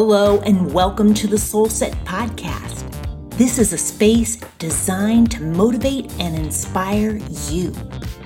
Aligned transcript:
Hello, 0.00 0.38
and 0.42 0.72
welcome 0.72 1.12
to 1.12 1.26
the 1.26 1.36
Soul 1.36 1.68
Set 1.68 1.92
Podcast. 2.04 2.88
This 3.30 3.58
is 3.58 3.72
a 3.72 3.78
space 3.78 4.36
designed 4.60 5.32
to 5.32 5.42
motivate 5.42 6.12
and 6.20 6.36
inspire 6.36 7.16
you. 7.48 7.74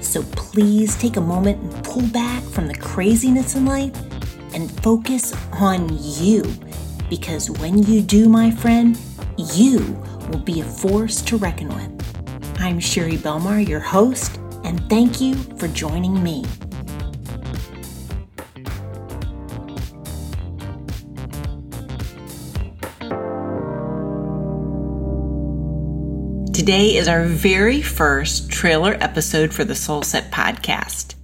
So 0.02 0.22
please 0.36 0.98
take 0.98 1.16
a 1.16 1.20
moment 1.22 1.62
and 1.62 1.82
pull 1.82 2.06
back 2.08 2.42
from 2.42 2.68
the 2.68 2.74
craziness 2.74 3.54
in 3.54 3.64
life 3.64 3.96
and 4.52 4.70
focus 4.82 5.32
on 5.54 5.88
you. 5.98 6.44
Because 7.08 7.50
when 7.50 7.82
you 7.84 8.02
do, 8.02 8.28
my 8.28 8.50
friend, 8.50 8.98
you 9.38 9.78
will 10.28 10.40
be 10.40 10.60
a 10.60 10.64
force 10.64 11.22
to 11.22 11.38
reckon 11.38 11.68
with. 11.68 12.60
I'm 12.60 12.80
Sherry 12.80 13.16
Belmar, 13.16 13.66
your 13.66 13.80
host, 13.80 14.38
and 14.62 14.78
thank 14.90 15.22
you 15.22 15.36
for 15.56 15.68
joining 15.68 16.22
me. 16.22 16.44
Today 26.52 26.96
is 26.96 27.08
our 27.08 27.24
very 27.24 27.80
first 27.80 28.50
trailer 28.50 28.98
episode 29.00 29.54
for 29.54 29.64
the 29.64 29.74
Soul 29.74 30.02
Set 30.02 30.30
podcast. 30.30 31.14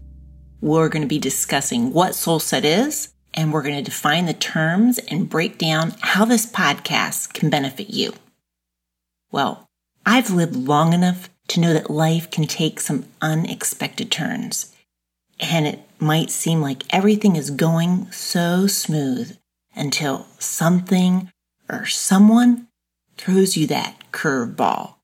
We're 0.62 0.88
going 0.88 1.02
to 1.02 1.09
be 1.09 1.18
discussing 1.18 1.92
what 1.92 2.14
Soul 2.14 2.41
Set 2.41 2.64
is, 2.64 3.12
and 3.34 3.52
we're 3.52 3.62
going 3.62 3.77
to 3.77 3.82
define 3.82 4.24
the 4.24 4.32
terms 4.32 4.96
and 4.96 5.28
break 5.28 5.59
down 5.59 5.92
how 6.01 6.24
this 6.24 6.51
podcast 6.51 7.34
can 7.34 7.51
benefit 7.51 7.91
you. 7.91 8.14
Well, 9.30 9.66
I've 10.06 10.30
lived 10.30 10.56
long 10.56 10.95
enough 10.95 11.29
to 11.48 11.60
know 11.60 11.74
that 11.74 11.90
life 11.90 12.30
can 12.30 12.46
take 12.46 12.80
some 12.80 13.04
unexpected 13.20 14.10
turns, 14.10 14.74
and 15.38 15.66
it 15.66 15.80
might 16.01 16.30
seem 16.30 16.63
like 16.63 16.85
everything 16.88 17.37
is 17.37 17.51
going 17.51 18.10
so 18.13 18.66
smooth 18.66 19.37
until 19.76 20.26
something 20.38 21.30
or 21.68 21.85
someone 21.85 22.66
throws 23.18 23.59
you 23.59 23.66
that 23.66 23.95
curveball 24.10 24.95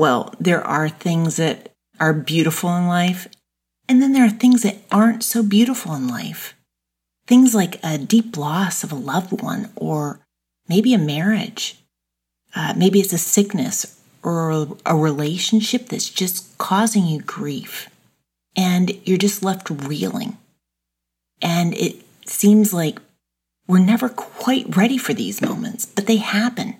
well, 0.00 0.34
there 0.40 0.66
are 0.66 0.88
things 0.88 1.36
that 1.36 1.72
are 2.00 2.14
beautiful 2.14 2.74
in 2.74 2.86
life, 2.86 3.28
and 3.86 4.00
then 4.00 4.14
there 4.14 4.24
are 4.24 4.30
things 4.30 4.62
that 4.62 4.78
aren't 4.90 5.22
so 5.22 5.42
beautiful 5.42 5.94
in 5.94 6.08
life. 6.08 6.54
Things 7.26 7.54
like 7.54 7.78
a 7.84 7.98
deep 7.98 8.34
loss 8.38 8.82
of 8.82 8.92
a 8.92 8.94
loved 8.94 9.42
one, 9.42 9.68
or 9.76 10.20
maybe 10.66 10.94
a 10.94 10.98
marriage. 10.98 11.84
Uh, 12.56 12.72
maybe 12.74 12.98
it's 12.98 13.12
a 13.12 13.18
sickness 13.18 14.00
or 14.22 14.68
a 14.86 14.96
relationship 14.96 15.90
that's 15.90 16.08
just 16.08 16.56
causing 16.56 17.04
you 17.04 17.20
grief. 17.20 17.90
And 18.56 19.06
you're 19.06 19.18
just 19.18 19.42
left 19.42 19.68
reeling. 19.68 20.38
And 21.42 21.74
it 21.74 21.96
seems 22.24 22.72
like 22.72 22.98
we're 23.66 23.78
never 23.78 24.08
quite 24.08 24.74
ready 24.74 24.96
for 24.96 25.12
these 25.12 25.42
moments, 25.42 25.84
but 25.84 26.06
they 26.06 26.16
happen. 26.16 26.79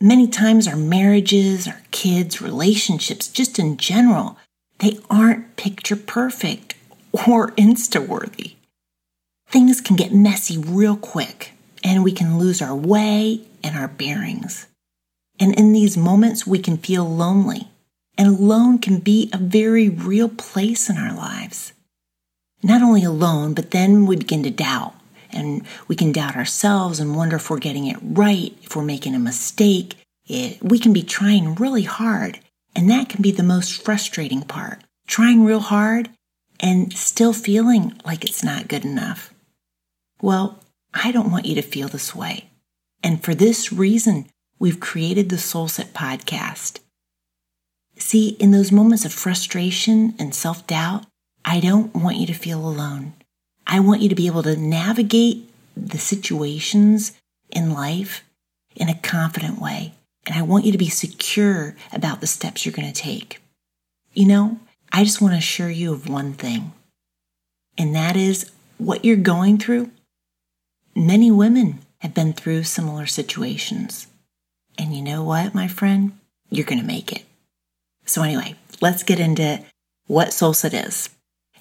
Many 0.00 0.28
times 0.28 0.68
our 0.68 0.76
marriages, 0.76 1.66
our 1.66 1.80
kids, 1.90 2.42
relationships, 2.42 3.28
just 3.28 3.58
in 3.58 3.78
general, 3.78 4.36
they 4.78 4.98
aren't 5.08 5.56
picture 5.56 5.96
perfect 5.96 6.74
or 7.12 7.50
insta 7.52 8.06
worthy. 8.06 8.56
Things 9.48 9.80
can 9.80 9.96
get 9.96 10.12
messy 10.12 10.58
real 10.58 10.96
quick 10.96 11.52
and 11.82 12.04
we 12.04 12.12
can 12.12 12.38
lose 12.38 12.60
our 12.60 12.74
way 12.74 13.40
and 13.64 13.76
our 13.76 13.88
bearings. 13.88 14.66
And 15.40 15.54
in 15.58 15.72
these 15.72 15.96
moments, 15.96 16.46
we 16.46 16.58
can 16.58 16.76
feel 16.76 17.08
lonely. 17.08 17.68
And 18.18 18.28
alone 18.28 18.78
can 18.78 18.98
be 18.98 19.30
a 19.32 19.38
very 19.38 19.88
real 19.88 20.28
place 20.28 20.90
in 20.90 20.96
our 20.96 21.14
lives. 21.14 21.72
Not 22.62 22.82
only 22.82 23.04
alone, 23.04 23.54
but 23.54 23.70
then 23.70 24.06
we 24.06 24.16
begin 24.16 24.42
to 24.42 24.50
doubt 24.50 24.94
and 25.36 25.62
we 25.86 25.94
can 25.94 26.12
doubt 26.12 26.36
ourselves 26.36 26.98
and 26.98 27.16
wonder 27.16 27.36
if 27.36 27.50
we're 27.50 27.58
getting 27.58 27.86
it 27.86 27.98
right, 28.02 28.56
if 28.62 28.74
we're 28.74 28.82
making 28.82 29.14
a 29.14 29.20
mistake. 29.20 29.94
It, 30.26 30.62
we 30.62 30.78
can 30.78 30.92
be 30.92 31.02
trying 31.02 31.54
really 31.54 31.84
hard, 31.84 32.40
and 32.74 32.90
that 32.90 33.08
can 33.08 33.22
be 33.22 33.30
the 33.30 33.42
most 33.42 33.82
frustrating 33.82 34.42
part. 34.42 34.82
Trying 35.06 35.44
real 35.44 35.60
hard 35.60 36.10
and 36.58 36.92
still 36.92 37.32
feeling 37.32 37.94
like 38.04 38.24
it's 38.24 38.42
not 38.42 38.68
good 38.68 38.84
enough. 38.84 39.32
Well, 40.20 40.58
I 40.92 41.12
don't 41.12 41.30
want 41.30 41.46
you 41.46 41.54
to 41.56 41.62
feel 41.62 41.88
this 41.88 42.14
way. 42.14 42.50
And 43.02 43.22
for 43.22 43.34
this 43.34 43.72
reason, 43.72 44.26
we've 44.58 44.80
created 44.80 45.28
the 45.28 45.38
Soul 45.38 45.68
Set 45.68 45.92
podcast. 45.92 46.80
See, 47.98 48.30
in 48.40 48.50
those 48.50 48.72
moments 48.72 49.04
of 49.04 49.12
frustration 49.12 50.14
and 50.18 50.34
self 50.34 50.66
doubt, 50.66 51.06
I 51.44 51.60
don't 51.60 51.94
want 51.94 52.16
you 52.16 52.26
to 52.26 52.34
feel 52.34 52.66
alone. 52.66 53.14
I 53.66 53.80
want 53.80 54.00
you 54.00 54.08
to 54.08 54.14
be 54.14 54.26
able 54.26 54.42
to 54.44 54.56
navigate 54.56 55.50
the 55.76 55.98
situations 55.98 57.12
in 57.50 57.72
life 57.72 58.22
in 58.74 58.88
a 58.88 58.94
confident 58.94 59.60
way. 59.60 59.94
And 60.26 60.36
I 60.36 60.42
want 60.42 60.64
you 60.64 60.72
to 60.72 60.78
be 60.78 60.88
secure 60.88 61.76
about 61.92 62.20
the 62.20 62.26
steps 62.26 62.64
you're 62.64 62.74
going 62.74 62.92
to 62.92 63.02
take. 63.02 63.40
You 64.12 64.26
know, 64.26 64.60
I 64.92 65.04
just 65.04 65.20
want 65.20 65.34
to 65.34 65.38
assure 65.38 65.70
you 65.70 65.92
of 65.92 66.08
one 66.08 66.32
thing, 66.32 66.72
and 67.76 67.94
that 67.94 68.16
is 68.16 68.50
what 68.78 69.04
you're 69.04 69.16
going 69.16 69.58
through. 69.58 69.90
Many 70.94 71.30
women 71.30 71.80
have 71.98 72.14
been 72.14 72.32
through 72.32 72.64
similar 72.64 73.06
situations. 73.06 74.06
And 74.78 74.94
you 74.94 75.02
know 75.02 75.22
what, 75.22 75.54
my 75.54 75.68
friend? 75.68 76.18
You're 76.50 76.66
going 76.66 76.80
to 76.80 76.86
make 76.86 77.12
it. 77.12 77.24
So, 78.04 78.22
anyway, 78.22 78.54
let's 78.80 79.02
get 79.02 79.20
into 79.20 79.64
what 80.06 80.28
SoulSet 80.28 80.86
is 80.86 81.10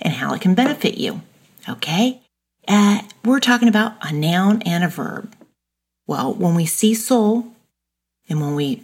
and 0.02 0.14
how 0.14 0.34
it 0.34 0.42
can 0.42 0.54
benefit 0.54 0.98
you. 0.98 1.22
Okay? 1.68 2.22
Uh, 2.68 3.02
we're 3.24 3.40
talking 3.40 3.68
about 3.68 3.94
a 4.02 4.12
noun 4.12 4.62
and 4.64 4.84
a 4.84 4.88
verb. 4.88 5.36
Well, 6.08 6.34
when 6.34 6.56
we 6.56 6.66
see 6.66 6.94
soul 6.94 7.48
and 8.30 8.42
when 8.42 8.56
we 8.56 8.84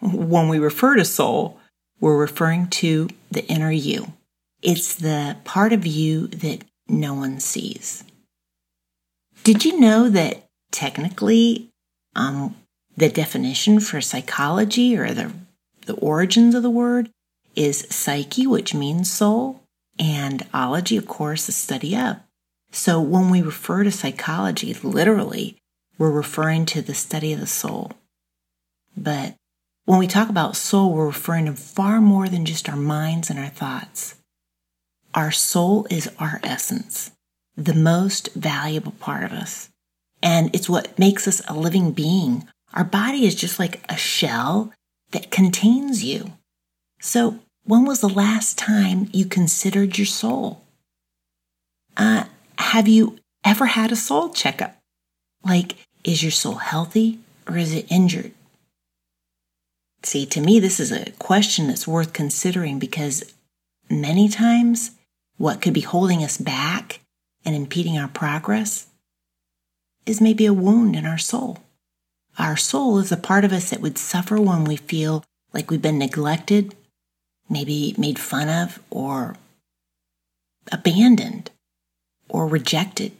when 0.00 0.48
we 0.48 0.58
refer 0.58 0.96
to 0.96 1.04
soul, 1.04 1.58
we're 1.98 2.18
referring 2.18 2.68
to 2.68 3.08
the 3.30 3.46
inner 3.46 3.70
you. 3.70 4.12
It's 4.60 4.94
the 4.94 5.36
part 5.44 5.72
of 5.72 5.86
you 5.86 6.26
that 6.28 6.64
no 6.88 7.14
one 7.14 7.40
sees. 7.40 8.04
Did 9.42 9.64
you 9.64 9.80
know 9.80 10.08
that 10.10 10.44
technically 10.72 11.70
um, 12.14 12.56
the 12.96 13.08
definition 13.08 13.80
for 13.80 14.00
psychology 14.00 14.96
or 14.96 15.12
the, 15.12 15.32
the 15.86 15.94
origins 15.94 16.54
of 16.54 16.62
the 16.62 16.70
word 16.70 17.10
is 17.54 17.86
psyche, 17.90 18.46
which 18.46 18.74
means 18.74 19.10
soul, 19.10 19.62
and 19.98 20.46
ology, 20.52 20.96
of 20.96 21.06
course, 21.06 21.48
is 21.48 21.56
study 21.56 21.96
of. 21.96 22.16
So 22.72 23.00
when 23.00 23.30
we 23.30 23.42
refer 23.42 23.84
to 23.84 23.90
psychology, 23.90 24.74
literally, 24.74 25.56
we're 25.96 26.10
referring 26.10 26.66
to 26.66 26.82
the 26.82 26.94
study 26.94 27.32
of 27.32 27.40
the 27.40 27.46
soul. 27.46 27.92
But 28.96 29.36
when 29.84 29.98
we 29.98 30.06
talk 30.06 30.28
about 30.28 30.56
soul, 30.56 30.92
we're 30.92 31.06
referring 31.06 31.46
to 31.46 31.52
far 31.54 32.00
more 32.00 32.28
than 32.28 32.44
just 32.44 32.68
our 32.68 32.76
minds 32.76 33.30
and 33.30 33.38
our 33.38 33.48
thoughts. 33.48 34.16
Our 35.14 35.30
soul 35.30 35.86
is 35.90 36.10
our 36.18 36.40
essence, 36.42 37.12
the 37.56 37.74
most 37.74 38.34
valuable 38.34 38.92
part 38.92 39.22
of 39.22 39.32
us. 39.32 39.68
And 40.22 40.52
it's 40.54 40.68
what 40.68 40.98
makes 40.98 41.28
us 41.28 41.42
a 41.46 41.54
living 41.54 41.92
being. 41.92 42.48
Our 42.72 42.84
body 42.84 43.26
is 43.26 43.34
just 43.34 43.58
like 43.58 43.84
a 43.88 43.96
shell 43.96 44.72
that 45.12 45.30
contains 45.30 46.02
you. 46.02 46.32
So 47.00 47.38
when 47.64 47.84
was 47.84 48.00
the 48.00 48.08
last 48.08 48.58
time 48.58 49.08
you 49.12 49.24
considered 49.24 49.96
your 49.96 50.06
soul? 50.06 50.62
Uh, 51.96 52.24
have 52.58 52.86
you 52.88 53.16
ever 53.42 53.66
had 53.66 53.90
a 53.90 53.96
soul 53.96 54.30
checkup? 54.30 54.76
Like, 55.44 55.76
is 56.02 56.22
your 56.22 56.32
soul 56.32 56.56
healthy 56.56 57.20
or 57.48 57.56
is 57.56 57.72
it 57.72 57.90
injured? 57.90 58.32
See, 60.02 60.26
to 60.26 60.40
me, 60.40 60.60
this 60.60 60.78
is 60.78 60.92
a 60.92 61.10
question 61.12 61.68
that's 61.68 61.88
worth 61.88 62.12
considering 62.12 62.78
because 62.78 63.34
many 63.88 64.28
times 64.28 64.92
what 65.38 65.62
could 65.62 65.72
be 65.72 65.80
holding 65.80 66.22
us 66.22 66.36
back 66.36 67.00
and 67.44 67.56
impeding 67.56 67.96
our 67.96 68.08
progress 68.08 68.86
is 70.04 70.20
maybe 70.20 70.44
a 70.44 70.52
wound 70.52 70.94
in 70.94 71.06
our 71.06 71.18
soul. 71.18 71.58
Our 72.38 72.56
soul 72.56 72.98
is 72.98 73.10
a 73.10 73.16
part 73.16 73.44
of 73.44 73.52
us 73.52 73.70
that 73.70 73.80
would 73.80 73.96
suffer 73.96 74.38
when 74.38 74.64
we 74.64 74.76
feel 74.76 75.24
like 75.54 75.70
we've 75.70 75.80
been 75.80 75.98
neglected 75.98 76.74
maybe 77.48 77.94
made 77.98 78.18
fun 78.18 78.48
of 78.48 78.80
or 78.90 79.36
abandoned 80.72 81.50
or 82.28 82.46
rejected. 82.46 83.12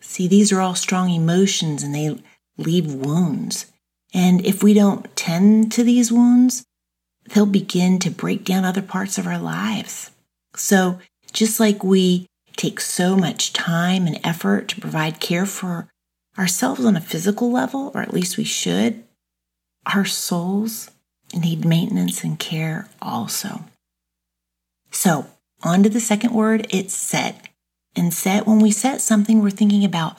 See, 0.00 0.28
these 0.28 0.52
are 0.52 0.60
all 0.60 0.74
strong 0.74 1.10
emotions 1.10 1.82
and 1.82 1.94
they 1.94 2.22
leave 2.56 2.92
wounds. 2.92 3.66
And 4.14 4.44
if 4.44 4.62
we 4.62 4.74
don't 4.74 5.14
tend 5.16 5.72
to 5.72 5.84
these 5.84 6.12
wounds, 6.12 6.64
they'll 7.28 7.46
begin 7.46 7.98
to 8.00 8.10
break 8.10 8.44
down 8.44 8.64
other 8.64 8.82
parts 8.82 9.18
of 9.18 9.26
our 9.26 9.38
lives. 9.38 10.10
So, 10.56 10.98
just 11.32 11.60
like 11.60 11.84
we 11.84 12.26
take 12.56 12.80
so 12.80 13.16
much 13.16 13.52
time 13.52 14.06
and 14.06 14.18
effort 14.24 14.68
to 14.68 14.80
provide 14.80 15.20
care 15.20 15.46
for 15.46 15.88
ourselves 16.38 16.84
on 16.84 16.96
a 16.96 17.00
physical 17.00 17.52
level, 17.52 17.92
or 17.94 18.00
at 18.00 18.14
least 18.14 18.38
we 18.38 18.44
should, 18.44 19.04
our 19.86 20.04
souls 20.04 20.90
need 21.34 21.64
maintenance 21.64 22.24
and 22.24 22.38
care 22.38 22.88
also. 23.00 23.64
So, 24.90 25.26
on 25.62 25.82
to 25.82 25.88
the 25.88 26.00
second 26.00 26.32
word, 26.32 26.66
it's 26.70 26.94
set. 26.94 27.48
And 27.96 28.14
set, 28.14 28.46
when 28.46 28.60
we 28.60 28.70
set 28.70 29.00
something, 29.00 29.42
we're 29.42 29.50
thinking 29.50 29.84
about 29.84 30.18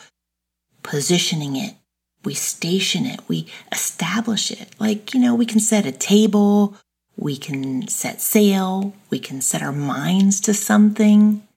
positioning 0.84 1.56
it, 1.56 1.76
we 2.24 2.34
station 2.34 3.06
it, 3.06 3.22
we 3.28 3.48
establish 3.72 4.52
it. 4.52 4.70
Like, 4.80 5.14
you 5.14 5.20
know, 5.20 5.34
we 5.34 5.46
can 5.46 5.60
set 5.60 5.86
a 5.86 5.92
table, 5.92 6.76
we 7.16 7.38
can 7.38 7.88
set 7.88 8.22
sail, 8.22 8.94
we 9.10 9.20
can 9.20 9.42
set 9.42 9.62
our 9.62 9.72
minds 9.72 10.42
to 10.42 10.54
something, 10.54 11.48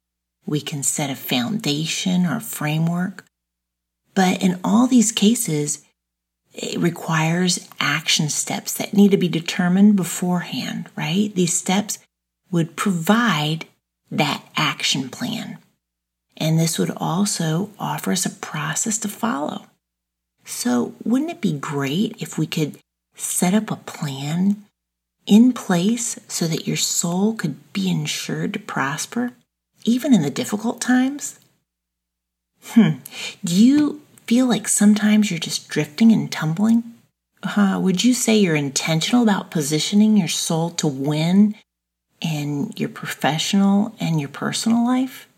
we 0.46 0.60
can 0.60 0.82
set 0.82 1.10
a 1.10 1.16
foundation 1.16 2.26
or 2.26 2.40
framework. 2.40 3.24
But 4.14 4.42
in 4.42 4.60
all 4.62 4.86
these 4.86 5.12
cases, 5.12 5.84
it 6.54 6.78
requires 6.78 7.68
action 7.80 8.28
steps 8.28 8.74
that 8.74 8.94
need 8.94 9.10
to 9.10 9.16
be 9.16 9.28
determined 9.28 9.96
beforehand, 9.96 10.88
right? 10.96 11.32
These 11.34 11.56
steps 11.56 11.98
would 12.50 12.76
provide 12.76 13.66
that 14.10 14.44
action 14.56 15.08
plan. 15.08 15.58
And 16.36 16.58
this 16.58 16.78
would 16.78 16.92
also 16.96 17.70
offer 17.78 18.12
us 18.12 18.26
a 18.26 18.30
process 18.30 18.98
to 18.98 19.08
follow. 19.08 19.66
So, 20.44 20.94
wouldn't 21.04 21.30
it 21.30 21.40
be 21.40 21.52
great 21.52 22.20
if 22.20 22.36
we 22.36 22.46
could 22.46 22.78
set 23.14 23.54
up 23.54 23.70
a 23.70 23.76
plan 23.76 24.64
in 25.24 25.52
place 25.52 26.18
so 26.28 26.46
that 26.48 26.66
your 26.66 26.76
soul 26.76 27.34
could 27.34 27.72
be 27.72 27.90
ensured 27.90 28.52
to 28.54 28.58
prosper, 28.58 29.32
even 29.84 30.12
in 30.12 30.22
the 30.22 30.30
difficult 30.30 30.80
times? 30.80 31.38
Hmm. 32.64 32.98
Do 33.44 33.54
you 33.54 34.01
feel 34.26 34.46
like 34.46 34.68
sometimes 34.68 35.30
you're 35.30 35.40
just 35.40 35.68
drifting 35.68 36.12
and 36.12 36.30
tumbling? 36.30 36.84
Uh, 37.42 37.78
would 37.82 38.04
you 38.04 38.14
say 38.14 38.36
you're 38.36 38.54
intentional 38.54 39.22
about 39.22 39.50
positioning 39.50 40.16
your 40.16 40.28
soul 40.28 40.70
to 40.70 40.86
win 40.86 41.54
in 42.20 42.72
your 42.76 42.88
professional 42.88 43.94
and 43.98 44.20
your 44.20 44.28
personal 44.28 44.84
life? 44.84 45.28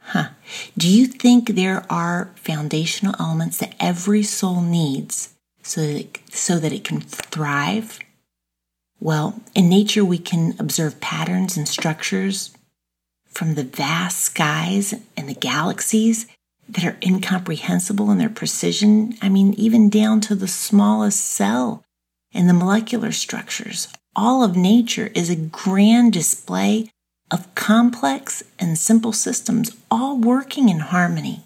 Huh. 0.00 0.30
Do 0.76 0.88
you 0.88 1.06
think 1.06 1.50
there 1.50 1.84
are 1.90 2.32
foundational 2.34 3.14
elements 3.20 3.58
that 3.58 3.74
every 3.78 4.22
soul 4.22 4.62
needs 4.62 5.34
so 5.62 5.82
that 5.82 5.96
it, 6.00 6.18
so 6.30 6.58
that 6.58 6.72
it 6.72 6.84
can 6.84 7.00
thrive? 7.00 7.98
Well, 8.98 9.40
in 9.54 9.68
nature, 9.68 10.04
we 10.04 10.18
can 10.18 10.54
observe 10.58 11.00
patterns 11.00 11.56
and 11.56 11.68
structures 11.68 12.50
from 13.28 13.54
the 13.54 13.64
vast 13.64 14.20
skies 14.20 14.94
and 15.16 15.28
the 15.28 15.34
galaxies 15.34 16.26
that 16.74 16.84
are 16.84 16.98
incomprehensible 17.02 18.10
in 18.10 18.18
their 18.18 18.30
precision. 18.30 19.14
I 19.20 19.28
mean, 19.28 19.54
even 19.54 19.90
down 19.90 20.20
to 20.22 20.34
the 20.34 20.48
smallest 20.48 21.24
cell 21.24 21.84
and 22.32 22.48
the 22.48 22.54
molecular 22.54 23.12
structures. 23.12 23.88
All 24.14 24.42
of 24.42 24.56
nature 24.56 25.10
is 25.14 25.30
a 25.30 25.36
grand 25.36 26.12
display 26.12 26.90
of 27.30 27.54
complex 27.54 28.42
and 28.58 28.76
simple 28.76 29.12
systems 29.12 29.76
all 29.90 30.18
working 30.18 30.68
in 30.68 30.80
harmony. 30.80 31.44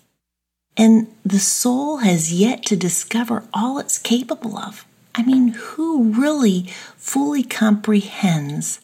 And 0.77 1.15
the 1.25 1.39
soul 1.39 1.99
has 1.99 2.33
yet 2.33 2.65
to 2.67 2.77
discover 2.77 3.45
all 3.53 3.79
it's 3.79 3.99
capable 3.99 4.59
of. 4.59 4.87
I 5.15 5.23
mean, 5.23 5.49
who 5.49 6.11
really 6.11 6.67
fully 6.97 7.45
comprehends 7.45 8.81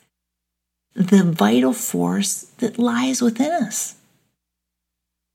the 0.94 1.24
vital 1.24 1.72
force 1.72 2.42
that 2.58 2.78
lies 2.78 3.20
within 3.20 3.50
us? 3.50 3.96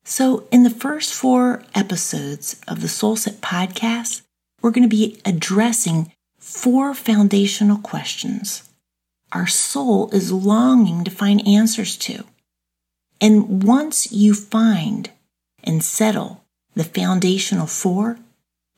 So, 0.06 0.48
in 0.52 0.64
the 0.64 0.70
first 0.70 1.14
four 1.14 1.64
episodes 1.74 2.62
of 2.68 2.82
the 2.82 2.88
Soul 2.88 3.16
Set 3.16 3.42
podcast, 3.42 4.22
we're 4.62 4.72
going 4.72 4.88
to 4.88 4.96
be 4.96 5.20
addressing 5.26 6.14
four 6.40 6.94
foundational 6.94 7.80
questions 7.80 8.64
our 9.36 9.48
soul 9.48 10.10
is 10.12 10.32
longing 10.32 11.04
to 11.04 11.12
find 11.12 11.46
answers 11.46 11.98
to. 11.98 12.24
And 13.20 13.64
once 13.64 14.12
you 14.12 14.34
find 14.34 15.10
and 15.62 15.84
settle 15.84 16.46
the 16.74 16.86
foundational 16.86 17.68
four, 17.68 18.18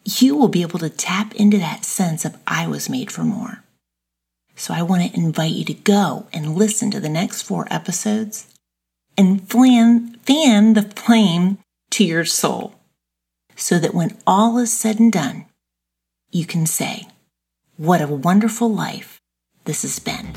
you 0.03 0.35
will 0.35 0.47
be 0.47 0.63
able 0.63 0.79
to 0.79 0.89
tap 0.89 1.35
into 1.35 1.59
that 1.59 1.85
sense 1.85 2.25
of 2.25 2.37
I 2.47 2.65
was 2.65 2.89
made 2.89 3.11
for 3.11 3.23
more. 3.23 3.63
So 4.55 4.73
I 4.73 4.81
want 4.81 5.03
to 5.03 5.19
invite 5.19 5.51
you 5.51 5.63
to 5.65 5.75
go 5.75 6.25
and 6.33 6.55
listen 6.55 6.89
to 6.89 6.99
the 6.99 7.09
next 7.09 7.43
four 7.43 7.67
episodes 7.69 8.47
and 9.15 9.47
fan, 9.47 10.16
fan 10.27 10.73
the 10.73 10.83
flame 10.83 11.57
to 11.89 12.03
your 12.03 12.25
soul 12.25 12.75
so 13.55 13.79
that 13.79 13.93
when 13.93 14.17
all 14.27 14.57
is 14.57 14.71
said 14.71 14.99
and 14.99 15.11
done, 15.11 15.45
you 16.31 16.45
can 16.45 16.65
say, 16.65 17.07
What 17.77 18.01
a 18.01 18.07
wonderful 18.07 18.71
life 18.71 19.21
this 19.63 19.83
has 19.83 19.99
been. 19.99 20.33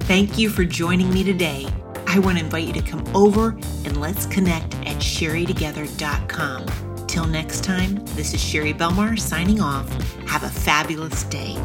Thank 0.00 0.38
you 0.38 0.50
for 0.50 0.64
joining 0.64 1.12
me 1.12 1.24
today. 1.24 1.66
I 2.06 2.18
want 2.18 2.38
to 2.38 2.44
invite 2.44 2.66
you 2.66 2.72
to 2.74 2.82
come 2.82 3.04
over 3.14 3.50
and 3.84 4.00
let's 4.00 4.26
connect 4.26 4.74
at 4.80 4.96
sherrytogether.com. 4.96 7.06
Till 7.06 7.26
next 7.26 7.64
time, 7.64 8.04
this 8.16 8.34
is 8.34 8.42
Sherry 8.42 8.74
Belmar 8.74 9.18
signing 9.18 9.60
off. 9.60 9.88
Have 10.28 10.42
a 10.42 10.50
fabulous 10.50 11.22
day. 11.24 11.56